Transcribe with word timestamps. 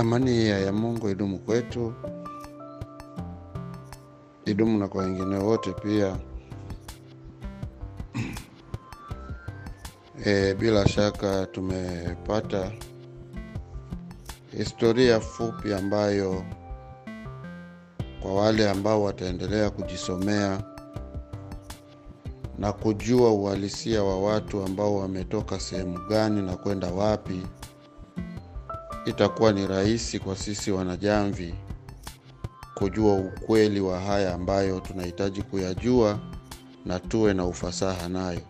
Amani 0.00 0.48
ya 0.48 0.72
Mungu 0.72 1.08
idumu 1.10 1.38
kwetu, 1.38 1.94
idumu 4.44 4.78
na 4.78 4.88
kwa 4.88 5.04
wengine 5.04 5.36
wote 5.36 5.72
pia. 5.72 6.16
E, 10.24 10.54
bila 10.60 10.88
shaka 10.88 11.46
tumepata 11.46 12.72
historia 14.56 15.20
fupi 15.20 15.72
ambayo 15.74 16.44
kwa 18.22 18.34
wale 18.34 18.70
ambao 18.70 19.02
wataendelea 19.02 19.70
kujisomea 19.70 20.62
na 22.58 22.72
kujua 22.72 23.30
uhalisia 23.32 24.02
wa 24.02 24.20
watu 24.22 24.62
ambao 24.62 24.96
wametoka 24.96 25.60
sehemu 25.60 25.98
gani 26.08 26.42
na 26.42 26.56
kwenda 26.56 26.90
wapi, 26.90 27.42
itakuwa 29.10 29.52
ni 29.52 29.66
rahisi 29.66 30.18
kwa 30.18 30.36
sisi 30.36 30.70
wanajamvi 30.72 31.54
kujua 32.74 33.14
ukweli 33.14 33.80
wa 33.80 34.00
haya 34.00 34.34
ambayo 34.34 34.80
tunahitaji 34.80 35.42
kuyajua 35.42 36.18
na 36.86 36.98
tuwe 37.00 37.34
na 37.34 37.44
ufasaha 37.44 38.08
nayo. 38.08 38.40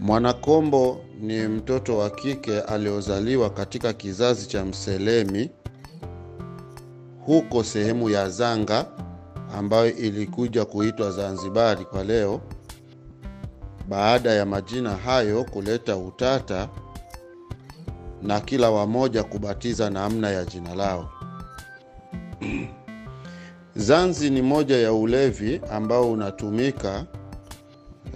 Mwanakombo 0.00 1.00
ni 1.20 1.48
mtoto 1.48 1.98
wa 1.98 2.10
kike 2.10 2.60
aliozaliwa 2.60 3.50
katika 3.50 3.92
kizazi 3.92 4.48
cha 4.48 4.64
Mselemi 4.64 5.50
huko 7.26 7.64
sehemu 7.64 8.10
ya 8.10 8.28
Zanga 8.30 8.86
ambayo 9.58 9.96
ilikuja 9.96 10.64
kuitwa 10.64 11.10
Zanzibari 11.10 11.84
kwa 11.84 12.04
leo, 12.04 12.40
baada 13.88 14.30
ya 14.30 14.46
majina 14.46 14.96
hayo 14.96 15.44
kuleta 15.44 15.96
utata 15.96 16.68
na 18.22 18.40
kila 18.40 18.70
wamoja 18.70 19.22
kubatiza 19.24 19.90
namna 19.90 20.30
ya 20.30 20.44
jina 20.44 20.74
lao. 20.74 21.10
Zanzi 23.76 24.30
ni 24.30 24.42
moja 24.42 24.76
ya 24.76 24.92
ulevi 24.92 25.60
ambao 25.72 26.12
unatumika 26.12 27.06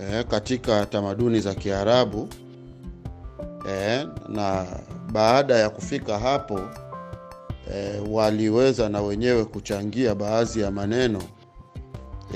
eh, 0.00 0.24
katika 0.26 0.86
tamaduni 0.86 1.40
za 1.40 1.54
Kiarabu 1.54 2.28
eh, 3.70 4.08
na 4.28 4.66
baada 5.12 5.54
ya 5.56 5.70
kufika 5.70 6.18
hapo 6.18 6.60
eh, 7.74 8.02
waliweza 8.10 8.88
na 8.88 9.00
wenyewe 9.02 9.44
kuchangia 9.44 10.14
baadhi 10.14 10.60
ya 10.60 10.70
maneno, 10.70 11.22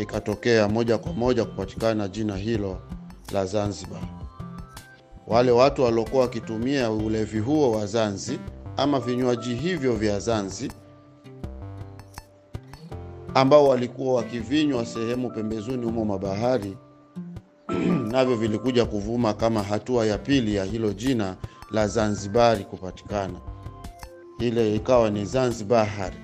ikatokea 0.02 0.68
moja 0.68 0.98
kwa 0.98 1.12
moja 1.12 1.44
kupatikana 1.44 2.08
jina 2.08 2.36
hilo 2.36 2.78
la 3.32 3.46
Zanzibar. 3.46 4.17
Wale 5.28 5.50
watu 5.52 5.82
waliokuwa 5.82 6.22
wakitumia 6.22 6.90
ulevi 6.90 7.38
huo 7.38 7.72
wa 7.72 7.86
Zanzi 7.86 8.38
ama 8.76 9.00
vinywaji 9.00 9.54
hivyo 9.54 9.92
vya 9.92 10.20
Zanzi 10.20 10.72
ambao 13.34 13.68
walikuwa 13.68 14.14
wakivinywa 14.14 14.86
sehemu 14.86 15.30
pembezoni 15.30 15.84
humo 15.86 16.04
mabahari 16.04 16.76
navyo 18.12 18.36
vilikuja 18.36 18.84
kuvuma 18.84 19.34
kama 19.34 19.62
hatua 19.62 20.06
ya 20.06 20.18
pili 20.18 20.54
ya 20.54 20.64
hilo 20.64 20.92
jina 20.92 21.36
la 21.70 21.88
Zanzibari 21.88 22.64
kupatikana. 22.64 23.40
Ile 24.38 24.74
ikawa 24.76 25.10
ni 25.10 25.24
Zanzibahari 25.24 26.16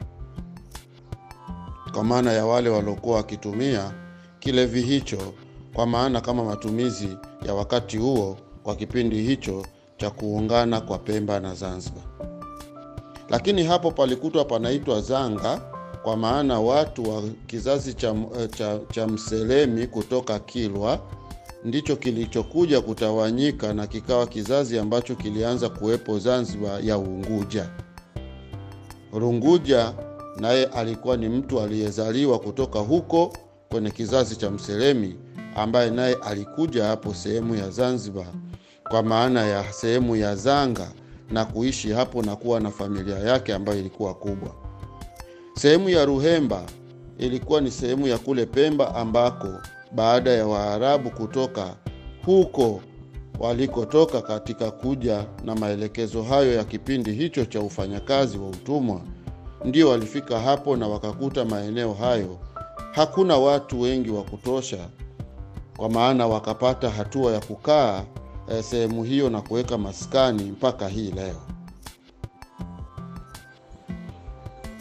kwa 1.95 2.05
maana 2.05 2.33
ya 2.33 2.47
wale 2.47 2.69
waliokuwa 2.71 3.17
wakitumia 3.17 3.93
kilevi 4.39 4.83
hicho, 4.83 5.33
kwa 5.75 5.87
maana 5.87 6.21
kama 6.21 6.45
matumizi 6.45 7.17
ya 7.47 7.55
wakati 7.55 7.97
huo 7.97 8.37
kwa 8.65 8.77
kipindi 8.77 9.23
hicho 9.23 9.67
cha 9.97 10.11
kuungana 10.11 10.81
kwa 10.81 10.99
Pemba 10.99 11.41
na 11.41 11.55
Zanzibar. 11.55 12.03
Lakini 13.31 13.65
hapo 13.65 13.91
palikutwa 13.91 14.45
panaitwa 14.45 15.01
Zanga 15.01 15.61
kwa 16.03 16.17
maana 16.17 16.61
watu 16.61 17.11
wa 17.11 17.23
kizazi 17.47 17.95
cha, 17.95 18.15
cha, 18.57 18.81
cha 18.93 19.07
Mselemi 19.07 19.87
kutoka 19.87 20.39
Kilwa 20.39 21.01
ndicho 21.65 21.97
kilichokuja 21.97 22.81
kutawanyika 22.81 23.75
na 23.75 23.87
kikawa 23.87 24.27
kizazi 24.27 24.79
ambacho 24.79 25.15
kilianza 25.15 25.69
kuwepo 25.69 26.19
Zanzibar 26.19 26.85
ya 26.85 26.99
Unguja. 26.99 27.71
Runguja 29.13 29.95
naye 30.41 30.65
alikuwa 30.65 31.17
ni 31.17 31.29
mtu 31.29 31.61
aliyezaliwa 31.61 32.39
kutoka 32.39 32.79
huko 32.79 33.33
kwenye 33.69 33.91
kizazi 33.91 34.37
cha 34.37 34.51
Mselemi 34.51 35.17
ambaye 35.57 35.91
naye 35.91 36.15
alikuja 36.15 36.85
hapo 36.85 37.15
sehemu 37.15 37.55
ya 37.55 37.71
Zanzibar 37.71 38.27
kwa 38.89 39.03
maana 39.03 39.45
ya 39.47 39.73
sehemu 39.73 40.17
ya 40.17 40.37
Zanga 40.37 40.89
na 41.31 41.45
kuishi 41.45 41.93
hapo 41.93 42.23
na 42.23 42.37
kuwa 42.37 42.61
na 42.61 42.71
familia 42.71 43.19
yake 43.19 43.55
ambayo 43.55 43.79
ilikuwa 43.79 44.15
kubwa. 44.15 44.51
Sehemu 45.55 45.89
ya 45.89 46.05
Ruhemba 46.05 46.63
ilikuwa 47.19 47.61
ni 47.61 47.71
sehemu 47.71 48.07
ya 48.09 48.19
kule 48.19 48.47
Pemba 48.47 48.95
ambako 48.95 49.49
baada 49.93 50.31
ya 50.31 50.47
Waarabu 50.47 51.11
kutoka 51.11 51.75
huko 52.27 52.81
walikotoka 53.39 54.23
katika 54.23 54.71
kuja 54.71 55.25
na 55.45 55.55
maelekezo 55.55 56.23
hayo 56.23 56.55
ya 56.55 56.65
kipindi 56.65 57.13
hicho 57.13 57.45
cha 57.45 57.61
ufanyakazi 57.61 58.39
wa 58.39 58.49
utumwa, 58.49 59.01
ndio 59.65 59.89
walifika 59.91 60.41
hapo 60.41 60.77
na 60.77 60.89
wakakuta 60.89 61.45
maeneo 61.45 61.93
hayo 61.95 62.39
hakuna 62.93 63.37
watu 63.37 63.81
wengi 63.81 64.11
wa 64.11 64.23
kutosha, 64.23 64.89
kwa 65.77 65.89
maana 65.91 66.27
wakapata 66.27 66.91
hatua 66.91 67.33
ya 67.33 67.41
kukaa 67.41 68.05
eh, 68.51 68.63
sehemu 68.65 69.05
hiyo 69.05 69.31
na 69.31 69.41
kuweka 69.43 69.79
maskani 69.79 70.43
mpaka 70.45 70.89
hii 70.89 71.11
leo. 71.11 71.41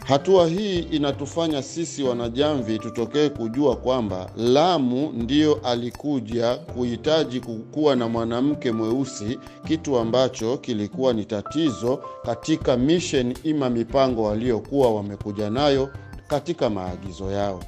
Hatua 0.07 0.47
hii 0.47 0.79
inatufanya 0.79 1.61
sisi 1.61 2.03
wanajamvi 2.03 2.79
tutokee 2.79 3.29
kujua 3.29 3.75
kwamba 3.75 4.29
Lamu 4.37 5.11
ndio 5.13 5.59
alikuja 5.63 6.55
kuhitaji 6.55 7.39
kuwa 7.71 7.95
na 7.95 8.07
mwanamke 8.09 8.71
mweusi, 8.71 9.39
kitu 9.67 9.97
ambacho 9.97 10.57
kilikuwa 10.57 11.13
ni 11.13 11.25
tatizo 11.25 11.99
katika 12.25 12.77
misheni 12.77 13.37
ima 13.43 13.69
mipango 13.69 14.23
waliokuwa 14.23 14.95
wamekuja 14.95 15.49
nayo 15.49 15.89
katika 16.27 16.69
maagizo 16.69 17.31
yao, 17.31 17.63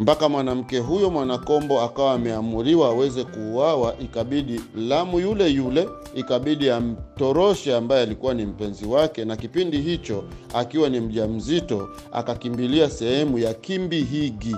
mpaka 0.00 0.28
mwanamke 0.28 0.78
huyo 0.78 1.10
Mwanakombo 1.10 1.80
akawa 1.80 2.12
ameamuriwa 2.12 2.88
aweze 2.88 3.24
kuuawa. 3.24 3.94
Ikabidi 3.98 4.60
Lamu 4.76 5.20
yule 5.20 5.48
yule 5.50 5.88
ikabidi 6.14 6.70
amtoroshe 6.70 7.74
ambaye 7.76 8.02
alikuwa 8.02 8.34
ni 8.34 8.46
mpenzi 8.46 8.86
wake, 8.86 9.24
na 9.24 9.36
kipindi 9.36 9.78
hicho 9.80 10.24
akiwa 10.54 10.88
ni 10.88 11.00
mjamzito 11.00 11.88
akakimbilia 12.12 12.90
sehemu 12.90 13.38
ya 13.38 13.54
Kimbihigi. 13.54 14.56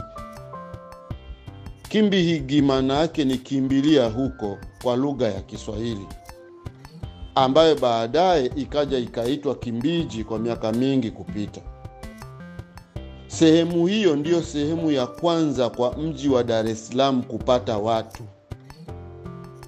Kimbihigi 1.88 2.62
maana 2.62 2.94
yake 2.94 3.24
ni 3.24 3.38
kimbilia 3.38 4.06
huko 4.09 4.59
kwa 4.82 4.97
lugha 4.97 5.26
ya 5.28 5.41
Kiswahili, 5.41 6.06
ambayo 7.34 7.74
baadaye 7.74 8.50
ikaja 8.56 8.98
ikaitwa 8.98 9.54
Kimbiji 9.54 10.24
kwa 10.24 10.38
miaka 10.38 10.72
mingi 10.72 11.10
kupita. 11.10 11.60
Sehemu 13.38 13.87
hiyo 13.87 14.16
ndiyo 14.16 14.43
sehemu 14.43 14.91
ya 14.91 15.06
kwanza 15.06 15.70
kwa 15.70 15.93
mji 15.97 16.28
wa 16.28 16.44
Dar 16.44 16.66
es 16.66 16.88
Salaam 16.88 17.22
kupata 17.22 17.78
watu. 17.78 18.22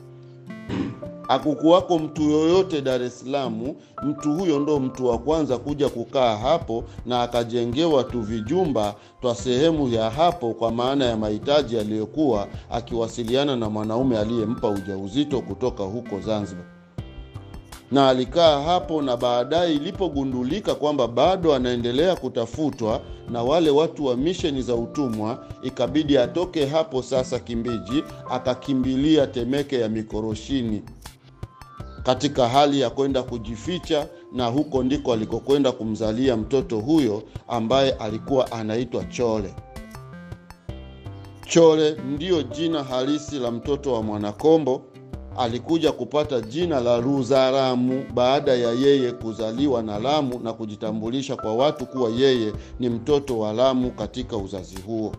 Hakukuwako 1.28 1.98
mtu 1.98 2.22
yoyote 2.22 2.80
Dar 2.82 3.02
es 3.02 3.20
Salaam. 3.20 3.74
Mtu 4.02 4.32
huyo 4.34 4.58
ndo 4.60 4.80
mtu 4.80 5.06
wa 5.06 5.18
kwanza 5.18 5.58
kuja 5.58 5.88
kukaa 5.88 6.36
hapo, 6.36 6.84
na 7.06 7.22
akajengewa 7.22 8.04
tu 8.04 8.20
vijumba 8.22 8.94
twa 9.20 9.34
sehemu 9.34 9.88
ya 9.88 10.10
hapo, 10.10 10.54
kwa 10.54 10.70
maana 10.72 11.04
ya 11.04 11.16
mahitaji 11.16 11.78
aliyokuwa 11.78 12.48
akiwasiliana 12.70 13.56
na 13.56 13.70
mwanaume 13.70 14.18
aliyempa 14.18 14.68
ujauzito 14.68 15.40
kutoka 15.40 15.82
huko 15.84 16.20
Zanzibar 16.20 16.73
na 17.94 18.08
alikaa 18.08 18.62
hapo, 18.62 19.02
na 19.02 19.16
baadaye 19.16 19.74
ilipogundulika 19.74 20.74
kwamba 20.74 21.08
bado 21.08 21.54
anaendelea 21.54 22.16
kutafutwa 22.16 23.00
na 23.30 23.42
wale 23.42 23.70
watu 23.70 24.04
wa 24.06 24.16
misheni 24.16 24.62
za 24.62 24.74
utumwa, 24.74 25.46
ikabidi 25.62 26.18
atoke 26.18 26.66
hapo 26.66 27.02
sasa 27.02 27.38
Kimbiji, 27.38 28.04
akakimbilia 28.30 29.26
Temeke 29.26 29.80
ya 29.80 29.88
Mikoroshini 29.88 30.82
katika 32.02 32.48
hali 32.48 32.80
ya 32.80 32.90
kwenda 32.90 33.22
kujificha, 33.22 34.06
na 34.32 34.46
huko 34.46 34.82
ndiko 34.82 35.12
alikokwenda 35.12 35.72
kumzalia 35.72 36.36
mtoto 36.36 36.78
huyo 36.78 37.22
ambaye 37.48 37.92
alikuwa 37.92 38.52
anaitwa 38.52 39.04
Chole. 39.04 39.54
Chole 41.48 41.96
ndiyo 42.14 42.42
jina 42.42 42.82
halisi 42.84 43.38
la 43.38 43.50
mtoto 43.50 43.92
wa 43.92 44.02
Mwanakombo. 44.02 44.82
Alikuja 45.38 45.92
kupata 45.92 46.40
jina 46.40 46.80
la 46.80 47.00
Ruzaramu 47.00 48.04
baada 48.14 48.54
ya 48.54 48.72
yeye 48.72 49.12
kuzaliwa 49.12 49.82
na 49.82 49.98
Lamu 49.98 50.40
na 50.40 50.52
kujitambulisha 50.52 51.36
kwa 51.36 51.54
watu 51.54 51.86
kuwa 51.86 52.10
yeye 52.10 52.52
ni 52.80 52.88
mtoto 52.88 53.38
wa 53.38 53.52
Lamu 53.52 53.90
katika 53.90 54.36
uzazi 54.36 54.76
huo. 54.86 55.12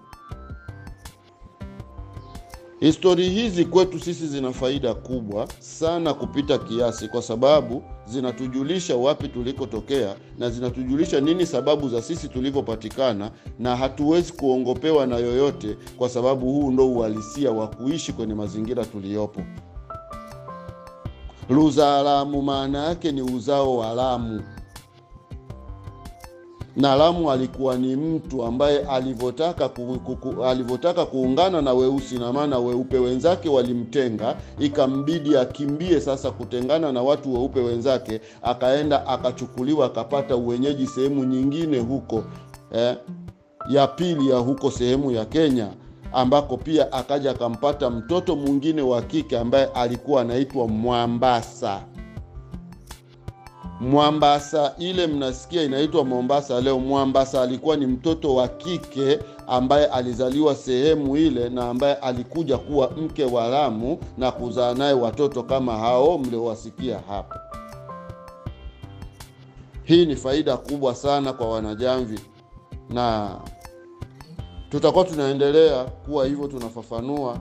Histori 2.79 3.29
hizi 3.29 3.65
kwetu 3.65 3.99
sisi 3.99 4.27
zina 4.27 4.51
faida 4.53 4.93
kubwa 4.93 5.47
sana 5.59 6.13
kupita 6.13 6.57
kiasi, 6.57 7.07
kwa 7.07 7.21
sababu 7.21 7.83
zinatujulisha 8.05 8.95
wapi 8.95 9.27
tulikotokea 9.27 10.15
na 10.37 10.49
zinatujulisha 10.49 11.21
nini 11.21 11.45
sababu 11.45 11.89
za 11.89 12.01
sisi 12.01 12.27
tulivyopatikana, 12.29 13.31
na 13.59 13.75
hatuwezi 13.75 14.33
kuongopewa 14.33 15.07
na 15.07 15.17
yoyote, 15.17 15.77
kwa 15.97 16.09
sababu 16.09 16.45
huu 16.53 16.71
ndo 16.71 16.87
uhalisia 16.91 17.51
wa 17.51 17.67
kuishi 17.67 18.13
kwenye 18.13 18.33
mazingira 18.33 18.85
tuliyopo. 18.85 19.41
Luzaalamu 21.49 22.41
maana 22.41 22.83
yake 22.85 23.11
ni 23.11 23.21
uzao 23.21 23.77
wa 23.77 23.93
Lamu, 23.93 24.41
na 26.75 26.95
Lamu 26.95 27.31
alikuwa 27.31 27.75
ni 27.75 27.95
mtu 27.95 28.43
ambaye 28.43 28.79
alivyotaka 28.79 29.69
ku, 29.69 29.99
ku, 30.05 30.15
ku, 30.15 30.45
alivyotaka 30.45 31.05
kuungana 31.05 31.61
na 31.61 31.73
weusi, 31.73 32.19
na 32.19 32.33
maana 32.33 32.59
weupe 32.59 32.97
wenzake 32.99 33.49
walimtenga, 33.49 34.35
ikambidi 34.59 35.37
akimbie 35.37 36.01
sasa 36.01 36.31
kutengana 36.31 36.91
na 36.91 37.01
watu 37.01 37.33
weupe 37.33 37.59
wenzake, 37.59 38.21
akaenda 38.41 39.07
akachukuliwa, 39.07 39.85
akapata 39.85 40.35
uwenyeji 40.35 40.87
sehemu 40.87 41.23
nyingine 41.23 41.79
huko 41.79 42.23
eh, 42.73 42.95
ya 43.69 43.87
pili 43.87 44.29
ya 44.29 44.37
huko 44.37 44.71
sehemu 44.71 45.11
ya 45.11 45.25
Kenya 45.25 45.69
ambako 46.15 46.57
pia 46.57 46.91
akaja 46.91 47.31
akampata 47.31 47.89
mtoto 47.89 48.35
mwingine 48.35 48.81
wa 48.81 49.01
kike 49.01 49.37
ambaye 49.39 49.65
alikuwa 49.65 50.21
anaitwa 50.21 50.67
Mwambasa. 50.67 51.81
Mwambasa 53.81 54.73
ile 54.77 55.07
mnasikia 55.07 55.63
inaitwa 55.63 56.03
Mombasa 56.05 56.61
leo. 56.61 56.79
Mwambasa 56.79 57.41
alikuwa 57.41 57.75
ni 57.77 57.85
mtoto 57.87 58.35
wa 58.35 58.47
kike 58.47 59.19
ambaye 59.47 59.85
alizaliwa 59.85 60.55
sehemu 60.55 61.17
ile 61.17 61.49
na 61.49 61.69
ambaye 61.69 61.95
alikuja 61.95 62.57
kuwa 62.57 62.91
mke 62.91 63.25
wa 63.25 63.47
Lamu 63.47 63.97
na 64.17 64.31
kuzaa 64.31 64.73
naye 64.73 64.93
watoto 64.93 65.43
kama 65.43 65.77
hao 65.77 66.17
mliowasikia 66.17 66.99
hapa. 67.07 67.39
Hii 69.83 70.05
ni 70.05 70.15
faida 70.15 70.57
kubwa 70.57 70.95
sana 70.95 71.33
kwa 71.33 71.49
wanajamvi 71.49 72.19
na 72.89 73.35
tutakuwa 74.75 75.05
tunaendelea 75.05 75.83
kuwa 75.83 76.25
hivyo 76.25 76.47
tunafafanua 76.47 77.37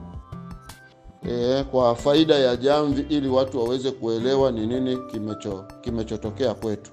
e, 1.29 1.63
kwa 1.63 1.95
faida 1.95 2.35
ya 2.35 2.55
jamvi 2.55 3.05
ili 3.15 3.27
watu 3.29 3.59
waweze 3.63 3.91
kuelewa 3.91 4.51
ni 4.51 4.67
nini 4.67 4.97
kimecho 5.11 5.65
kimechotokea 5.81 6.53
kwetu. 6.53 6.91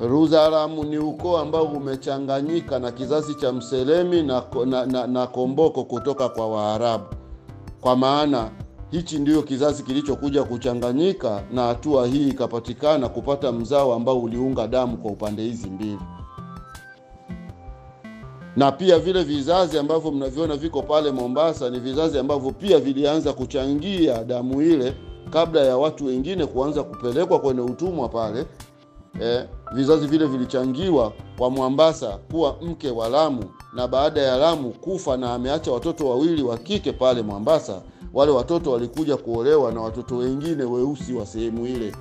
Ruzaramu 0.00 0.84
ni 0.84 0.98
ukoo 0.98 1.36
ambao 1.38 1.64
umechanganyika 1.64 2.78
na 2.78 2.92
kizazi 2.92 3.34
cha 3.34 3.52
Mselemi 3.52 4.22
na, 4.22 4.42
na, 4.66 4.86
na, 4.86 5.06
na 5.06 5.26
Komboko 5.26 5.84
kutoka 5.84 6.28
kwa 6.28 6.46
Waarabu, 6.48 7.04
kwa 7.80 7.96
maana 7.96 8.50
hichi 8.90 9.18
ndiyo 9.18 9.42
kizazi 9.42 9.82
kilichokuja 9.82 10.44
kuchanganyika 10.44 11.42
na 11.52 11.62
hatua 11.66 12.06
hii 12.06 12.28
ikapatikana 12.28 13.08
kupata 13.08 13.52
mzao 13.52 13.94
ambao 13.94 14.20
uliunga 14.20 14.66
damu 14.66 14.96
kwa 14.96 15.10
upande 15.10 15.42
hizi 15.42 15.70
mbili 15.70 15.98
na 18.60 18.72
pia 18.72 18.98
vile 18.98 19.22
vizazi 19.22 19.78
ambavyo 19.78 20.10
mnaviona 20.10 20.56
viko 20.56 20.82
pale 20.82 21.10
Mombasa 21.10 21.70
ni 21.70 21.80
vizazi 21.80 22.18
ambavyo 22.18 22.50
pia 22.52 22.78
vilianza 22.78 23.32
kuchangia 23.32 24.24
damu 24.24 24.62
ile 24.62 24.94
kabla 25.30 25.60
ya 25.60 25.76
watu 25.76 26.06
wengine 26.06 26.46
kuanza 26.46 26.82
kupelekwa 26.82 27.38
kwenye 27.38 27.60
utumwa 27.60 28.08
pale. 28.08 28.46
Eh, 29.20 29.44
vizazi 29.74 30.06
vile 30.06 30.26
vilichangiwa 30.26 31.12
kwa 31.38 31.50
Mwambasa 31.50 32.18
kuwa 32.30 32.56
mke 32.62 32.90
wa 32.90 33.08
Lamu, 33.08 33.44
na 33.74 33.88
baada 33.88 34.20
ya 34.22 34.36
Lamu 34.36 34.70
kufa 34.70 35.16
na 35.16 35.34
ameacha 35.34 35.72
watoto 35.72 36.08
wawili 36.08 36.42
wa 36.42 36.58
kike 36.58 36.92
pale 36.92 37.22
Mwambasa, 37.22 37.82
wale 38.14 38.32
watoto 38.32 38.70
walikuja 38.72 39.16
kuolewa 39.16 39.72
na 39.72 39.80
watoto 39.80 40.16
wengine 40.16 40.64
weusi 40.64 41.12
wa 41.14 41.26
sehemu 41.26 41.66
ile, 41.66 41.92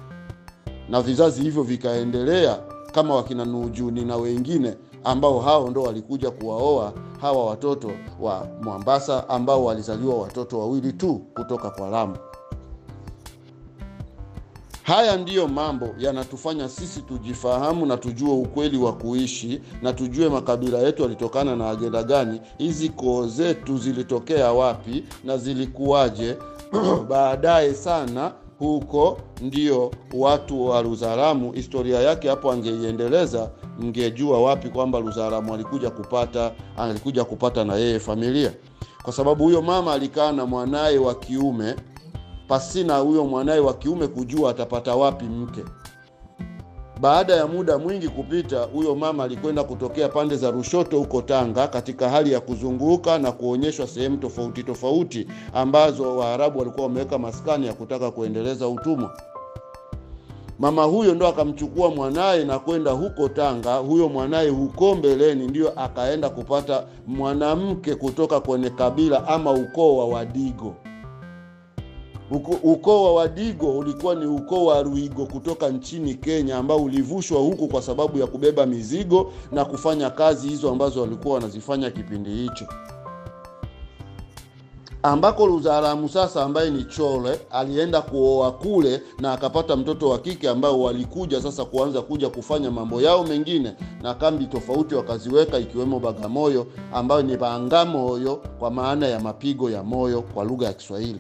na 0.90 1.02
vizazi 1.02 1.42
hivyo 1.42 1.64
vikaendelea 1.64 2.60
kama 2.92 3.16
wakina 3.16 3.46
Nujuni 3.46 4.06
na 4.06 4.18
wengine 4.18 4.76
ambao 5.04 5.40
hao 5.40 5.70
ndo 5.70 5.82
walikuja 5.84 6.32
kuwaoa 6.32 6.94
hawa 7.22 7.46
watoto 7.46 7.92
wa 8.22 8.48
Mwambasa 8.62 9.30
ambao 9.30 9.66
walizaliwa 9.66 10.16
watoto 10.16 10.60
wawili 10.60 10.94
tu 10.94 11.16
kutoka 11.34 11.70
kwa 11.70 11.90
Lamu. 11.90 12.18
Haya 14.84 15.18
ndiyo 15.18 15.48
mambo 15.48 15.90
yanatufanya 15.98 16.70
sisi 16.70 17.02
tujifahamu 17.02 17.86
na 17.86 17.98
tujue 17.98 18.32
ukweli 18.34 18.78
wa 18.78 18.94
kuishi 18.94 19.62
na 19.82 19.94
tujue 19.94 20.30
makabila 20.30 20.78
yetu 20.80 21.02
yalitokana 21.02 21.56
na 21.56 21.70
agenda 21.70 22.04
gani, 22.04 22.42
hizi 22.58 22.90
koo 22.90 23.28
zetu 23.28 23.78
zilitokea 23.78 24.52
wapi 24.54 25.04
na 25.24 25.38
zilikuwaje 25.38 26.38
baadaye 27.10 27.74
sana 27.74 28.32
huko 28.60 29.18
ndio 29.42 29.92
watu 30.14 30.66
wa 30.66 30.82
Luzaramu. 30.82 31.52
historia 31.52 32.00
yake 32.00 32.30
hapo 32.30 32.52
angeiendeleza, 32.52 33.50
mngejua 33.80 34.42
wapi 34.42 34.70
kwamba 34.70 35.00
Luzaramu 35.00 35.54
alikuja 35.54 35.90
kupata 35.90 36.52
alikuja 36.78 37.24
kupata 37.26 37.64
na 37.64 37.76
yeye 37.76 38.00
familia, 38.00 38.54
kwa 39.04 39.14
sababu 39.14 39.44
huyo 39.44 39.62
mama 39.62 39.94
alikaa 39.94 40.32
na 40.32 40.46
mwanaye 40.46 40.98
wa 40.98 41.16
kiume 41.16 41.76
pasina 42.48 42.98
huyo 42.98 43.26
mwanaye 43.26 43.60
wa 43.60 43.74
kiume 43.74 44.08
kujua 44.08 44.52
atapata 44.52 44.96
wapi 44.96 45.26
mke. 45.26 45.62
Baada 47.02 47.36
ya 47.36 47.48
muda 47.48 47.78
mwingi 47.78 48.10
kupita, 48.10 48.64
huyo 48.64 48.96
mama 48.96 49.24
alikwenda 49.24 49.64
kutokea 49.64 50.10
pande 50.10 50.36
za 50.36 50.52
Rushoto 50.52 50.98
huko 51.00 51.22
Tanga, 51.22 51.68
katika 51.68 52.10
hali 52.10 52.32
ya 52.32 52.40
kuzunguka 52.40 53.20
na 53.20 53.32
kuonyeshwa 53.32 53.88
sehemu 53.88 54.18
tofauti 54.18 54.64
tofauti 54.64 55.28
ambazo 55.54 56.18
Waarabu 56.18 56.60
walikuwa 56.60 56.84
wameweka 56.88 57.18
maskani 57.18 57.68
ya 57.68 57.74
kutaka 57.74 58.12
kuendeleza 58.12 58.68
utumwa. 58.68 59.18
Mama 60.60 60.84
huyo 60.84 61.16
ndo 61.16 61.28
akamchukua 61.28 61.90
mwanaye 61.90 62.46
na 62.46 62.60
kwenda 62.60 62.92
huko 62.92 63.30
Tanga. 63.30 63.76
Huyo 63.76 64.10
mwanaye 64.10 64.50
huko 64.50 64.96
mbeleni 64.96 65.48
ndio 65.48 65.80
akaenda 65.80 66.30
kupata 66.30 66.84
mwanamke 67.08 67.96
kutoka 67.96 68.40
kwenye 68.40 68.70
kabila 68.70 69.28
ama 69.28 69.52
ukoo 69.52 69.98
wa 69.98 70.06
Wadigo. 70.06 70.76
Ukoo 72.64 73.04
wa 73.04 73.14
Wadigo 73.14 73.78
ulikuwa 73.78 74.16
ni 74.16 74.26
ukoo 74.26 74.66
wa 74.66 74.84
Ruigo 74.84 75.26
kutoka 75.26 75.70
nchini 75.70 76.16
Kenya, 76.16 76.58
ambao 76.58 76.78
ulivushwa 76.84 77.40
huku 77.42 77.68
kwa 77.68 77.82
sababu 77.82 78.18
ya 78.20 78.28
kubeba 78.28 78.66
mizigo 78.66 79.34
na 79.52 79.66
kufanya 79.66 80.10
kazi 80.10 80.50
hizo 80.50 80.70
ambazo 80.72 81.02
walikuwa 81.02 81.36
wanazifanya 81.36 81.92
kipindi 81.92 82.30
hicho, 82.30 82.66
ambako 85.04 85.48
Luzaramu 85.48 86.10
sasa, 86.10 86.44
ambaye 86.44 86.70
ni 86.70 86.84
Chole, 86.84 87.40
alienda 87.52 88.02
kuoa 88.02 88.52
kule 88.52 89.02
na 89.20 89.34
akapata 89.34 89.76
mtoto 89.76 90.10
wa 90.10 90.20
kike, 90.20 90.50
ambao 90.50 90.82
walikuja 90.82 91.42
sasa 91.42 91.66
kuanza 91.66 92.02
kuja 92.02 92.30
kufanya 92.30 92.72
mambo 92.72 93.02
yao 93.02 93.24
mengine, 93.24 93.74
na 94.02 94.14
kambi 94.14 94.46
tofauti 94.46 94.96
wakaziweka, 94.96 95.58
ikiwemo 95.60 96.00
Bagamoyo, 96.00 96.68
ambayo 96.94 97.22
ni 97.22 97.38
Bangamoyo 97.38 98.36
kwa 98.60 98.72
maana 98.72 99.08
ya 99.08 99.20
mapigo 99.20 99.70
ya 99.70 99.84
moyo 99.84 100.22
kwa 100.22 100.44
lugha 100.44 100.66
ya 100.68 100.74
Kiswahili 100.74 101.20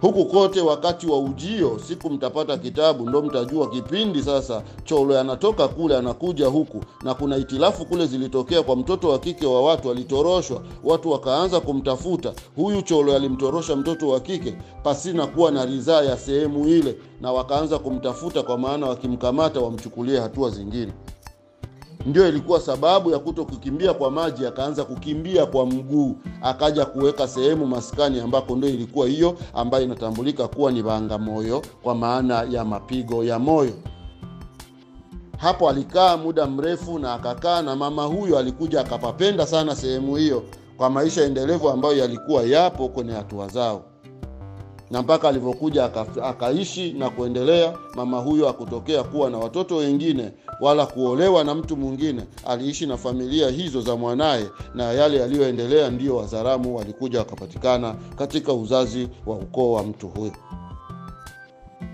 huku 0.00 0.24
kote 0.24 0.60
wakati 0.60 1.06
wa 1.06 1.18
ujio, 1.18 1.78
siku 1.88 2.10
mtapata 2.10 2.56
kitabu 2.58 3.08
ndo 3.08 3.22
mtajua 3.22 3.70
kipindi 3.70 4.22
sasa 4.22 4.62
Cholo 4.84 5.20
anatoka 5.20 5.68
kule 5.68 5.96
anakuja 5.96 6.46
huku, 6.46 6.80
na 7.02 7.14
kuna 7.14 7.36
itilafu 7.36 7.84
kule 7.86 8.06
zilitokea 8.06 8.62
kwa 8.62 8.76
mtoto 8.76 9.08
wa 9.08 9.18
kike 9.18 9.46
wa 9.46 9.62
watu 9.62 9.90
alitoroshwa, 9.90 10.62
watu 10.84 11.10
wakaanza 11.10 11.60
kumtafuta 11.60 12.32
huyu 12.56 12.82
Cholo. 12.82 13.14
Alimtorosha 13.16 13.76
mtoto 13.76 14.08
wa 14.08 14.20
kike 14.20 14.54
pasina 14.82 15.26
kuwa 15.26 15.50
na 15.50 15.64
ridhaa 15.66 16.02
ya 16.02 16.16
sehemu 16.16 16.68
ile, 16.68 16.96
na 17.20 17.32
wakaanza 17.32 17.78
kumtafuta 17.78 18.42
kwa 18.42 18.58
maana 18.58 18.86
wakimkamata 18.86 19.60
wamchukulie 19.60 20.20
hatua 20.20 20.50
zingine. 20.50 20.92
Ndio 22.06 22.28
ilikuwa 22.28 22.60
sababu 22.60 23.10
ya 23.10 23.18
kuto 23.18 23.44
kukimbia 23.44 23.94
kwa 23.94 24.10
maji, 24.10 24.46
akaanza 24.46 24.84
kukimbia 24.84 25.46
kwa 25.46 25.66
mguu, 25.66 26.16
akaja 26.42 26.84
kuweka 26.86 27.28
sehemu 27.28 27.66
maskani, 27.66 28.20
ambako 28.20 28.56
ndio 28.56 28.70
ilikuwa 28.70 29.06
hiyo 29.08 29.36
ambayo 29.54 29.84
inatambulika 29.84 30.48
kuwa 30.48 30.72
ni 30.72 30.82
Bangamoyo 30.82 31.62
kwa 31.82 31.94
maana 31.94 32.42
ya 32.50 32.64
mapigo 32.64 33.24
ya 33.24 33.38
moyo. 33.38 33.72
Hapo 35.38 35.68
alikaa 35.70 36.16
muda 36.16 36.46
mrefu 36.46 36.98
na 36.98 37.14
akakaa 37.14 37.62
na 37.62 37.76
mama 37.76 38.04
huyo, 38.04 38.38
alikuja 38.38 38.80
akapapenda 38.80 39.46
sana 39.46 39.76
sehemu 39.76 40.16
hiyo 40.16 40.42
kwa 40.76 40.90
maisha 40.90 41.24
endelevu 41.24 41.68
ambayo 41.68 41.96
yalikuwa 41.96 42.42
yapo 42.42 42.88
kwenye 42.88 43.12
hatua 43.12 43.48
zao 43.48 43.82
na 44.90 45.02
mpaka 45.02 45.28
alivyokuja 45.28 45.84
aka, 45.84 46.06
akaishi 46.24 46.92
na 46.92 47.10
kuendelea. 47.10 47.72
Mama 47.94 48.18
huyo 48.18 48.48
akutokea 48.48 49.02
kuwa 49.02 49.30
na 49.30 49.38
watoto 49.38 49.76
wengine 49.76 50.30
wala 50.60 50.86
kuolewa 50.86 51.44
na 51.44 51.54
mtu 51.54 51.76
mwingine, 51.76 52.22
aliishi 52.46 52.86
na 52.86 52.96
familia 52.96 53.50
hizo 53.50 53.80
za 53.80 53.96
mwanaye, 53.96 54.48
na 54.74 54.92
yale 54.92 55.16
yaliyoendelea 55.18 55.90
ndiyo 55.90 56.16
Wazaramu 56.16 56.76
walikuja 56.76 57.18
wakapatikana 57.18 57.94
katika 58.16 58.52
uzazi 58.52 59.08
wa 59.26 59.36
ukoo 59.36 59.72
wa 59.72 59.82
mtu 59.82 60.08
huyo. 60.08 60.32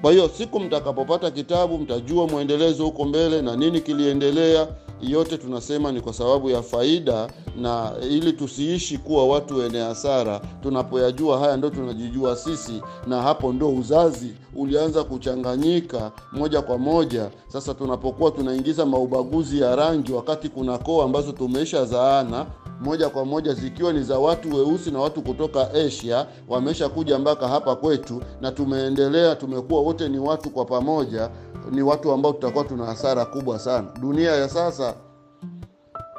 Kwa 0.02 0.12
hiyo 0.12 0.28
siku 0.28 0.60
mtakapopata 0.60 1.30
kitabu 1.30 1.78
mtajua 1.78 2.26
mwendelezo 2.28 2.84
huko 2.84 3.04
mbele 3.04 3.42
na 3.42 3.56
nini 3.56 3.80
kiliendelea, 3.80 4.68
yote 5.12 5.38
tunasema 5.38 5.92
ni 5.92 6.00
kwa 6.00 6.12
sababu 6.12 6.50
ya 6.50 6.62
faida 6.62 7.28
na 7.56 7.92
ili 8.10 8.32
tusiishi 8.32 8.98
kuwa 8.98 9.26
watu 9.26 9.56
wenye 9.56 9.78
hasara 9.78 10.40
tunapoyajua 10.62 11.38
haya 11.38 11.56
ndo 11.56 11.70
tunajijua 11.70 12.36
sisi 12.36 12.82
na 13.06 13.22
hapo 13.22 13.52
ndo 13.52 13.68
uzazi 13.68 14.34
ulianza 14.56 15.04
kuchanganyika 15.04 16.12
moja 16.32 16.62
kwa 16.62 16.78
moja. 16.78 17.30
Sasa 17.48 17.74
tunapokuwa 17.74 18.30
tunaingiza 18.30 18.86
maubaguzi 18.86 19.60
ya 19.60 19.76
rangi 19.76 20.12
wakati 20.12 20.48
kuna 20.48 20.78
koo 20.78 21.02
ambazo 21.02 21.32
tumeisha 21.32 21.84
zaana 21.84 22.46
moja 22.80 23.08
kwa 23.08 23.24
moja 23.24 23.54
zikiwa 23.54 23.92
ni 23.92 24.02
za 24.02 24.18
watu 24.18 24.54
weusi 24.56 24.90
na 24.90 24.98
watu 25.00 25.22
kutoka 25.22 25.70
asia 25.74 26.26
wamesha 26.48 26.88
kuja 26.88 27.18
mpaka 27.18 27.48
hapa 27.48 27.76
kwetu 27.76 28.22
na 28.40 28.52
tumeendelea 28.52 29.36
tumekuwa 29.36 29.80
wote 29.80 30.08
ni 30.08 30.18
watu 30.18 30.50
kwa 30.50 30.64
pamoja 30.64 31.30
ni 31.74 31.82
watu 31.82 32.12
ambao 32.12 32.32
tutakuwa 32.32 32.64
tuna 32.64 32.84
hasara 32.86 33.24
kubwa 33.24 33.58
sana. 33.58 33.88
Dunia 34.00 34.32
ya 34.32 34.48
sasa 34.48 34.94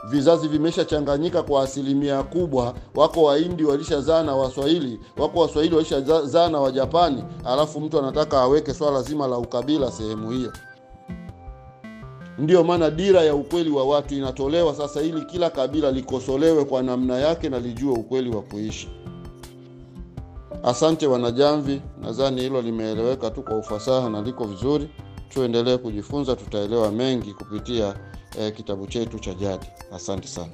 vizazi 0.09 0.47
vimeshachanganyika 0.47 1.43
kwa 1.43 1.63
asilimia 1.63 2.24
kubwa. 2.24 2.74
Wako 2.95 3.24
wahindi 3.24 3.63
walishazaa 3.63 4.24
na 4.24 4.35
waswahili 4.35 5.00
wako 5.17 5.39
waswahili 5.39 5.75
walishazaa 5.75 6.50
na 6.50 6.59
wajapani 6.59 7.24
alafu 7.45 7.81
mtu 7.81 8.00
anataka 8.00 8.41
aweke 8.41 8.74
swala 8.74 9.01
zima 9.01 9.27
la 9.27 9.38
ukabila 9.38 9.91
sehemu 9.91 10.31
hiyo. 10.31 10.53
Ndiyo 12.38 12.63
maana 12.63 12.89
dira 12.89 13.21
ya 13.21 13.35
ukweli 13.35 13.69
wa 13.71 13.83
watu 13.85 14.15
inatolewa 14.15 14.75
sasa 14.75 15.01
ili 15.01 15.21
kila 15.21 15.50
kabila 15.50 15.91
likosolewe 15.91 16.65
kwa 16.65 16.83
namna 16.83 17.17
yake 17.17 17.50
na 17.50 17.59
lijue 17.59 17.91
ukweli 17.93 18.35
wa 18.35 18.41
kuishi. 18.41 18.89
Asante 20.63 21.07
wanajamvi 21.07 21.81
nadhani 22.01 22.41
hilo 22.41 22.62
limeeleweka 22.62 23.31
tu 23.31 23.41
kwa 23.43 23.57
ufasaha 23.57 24.09
na 24.09 24.21
liko 24.21 24.45
vizuri 24.45 24.89
tuendelee 25.29 25.77
kujifunza 25.77 26.36
tutaelewa 26.36 26.91
mengi 26.91 27.34
kupitia 27.34 27.96
eh, 28.39 28.53
kitabu 28.55 28.88
chetu 28.88 29.20
cha 29.20 29.34
jadi. 29.34 29.65
Asante 29.94 30.27
sana 30.27 30.53